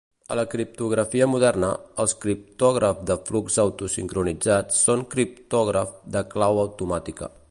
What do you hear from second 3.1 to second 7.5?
de flux autosincronitzats són criptògraf de clau automàtica.